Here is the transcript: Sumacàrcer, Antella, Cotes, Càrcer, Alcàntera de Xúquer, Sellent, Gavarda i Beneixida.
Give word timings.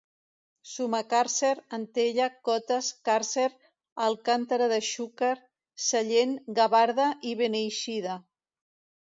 Sumacàrcer, 0.67 1.51
Antella, 1.77 2.29
Cotes, 2.49 2.89
Càrcer, 3.09 3.45
Alcàntera 4.07 4.71
de 4.73 4.81
Xúquer, 4.89 5.31
Sellent, 5.91 6.35
Gavarda 6.63 7.13
i 7.31 7.37
Beneixida. 7.45 8.19